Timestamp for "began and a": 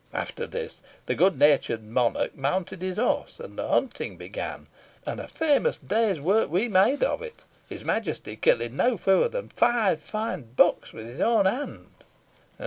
4.17-5.27